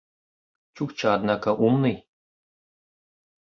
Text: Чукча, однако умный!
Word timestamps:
Чукча, 0.73 1.13
однако 1.13 1.53
умный! 1.55 2.07